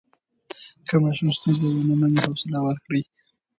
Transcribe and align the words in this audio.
که 0.87 0.95
ماشوم 1.03 1.29
ستونزه 1.37 1.67
ونه 1.69 1.95
مني، 1.99 2.19
حوصله 2.25 2.59
ورکړئ. 2.63 3.01